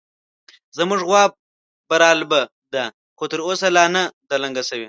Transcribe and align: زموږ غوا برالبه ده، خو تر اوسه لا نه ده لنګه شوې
زموږ 0.77 0.99
غوا 1.07 1.23
برالبه 1.89 2.41
ده، 2.73 2.83
خو 3.17 3.23
تر 3.31 3.39
اوسه 3.47 3.67
لا 3.77 3.85
نه 3.95 4.03
ده 4.29 4.35
لنګه 4.43 4.63
شوې 4.69 4.79